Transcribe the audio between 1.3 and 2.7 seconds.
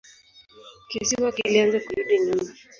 kilianza kurudi nyuma.